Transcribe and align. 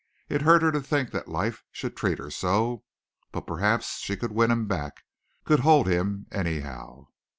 It 0.29 0.41
hurt 0.41 0.63
her 0.63 0.71
to 0.71 0.81
think 0.81 1.11
that 1.11 1.27
life 1.27 1.63
should 1.71 1.95
treat 1.95 2.17
her 2.17 2.31
so. 2.31 2.83
But 3.31 3.45
perhaps 3.45 3.99
she 3.99 4.17
could 4.17 4.31
win 4.31 4.49
him 4.49 4.65
back 4.65 5.03
could 5.45 5.59
hold 5.59 5.87
him 5.87 6.25
anyhow. 6.31 7.09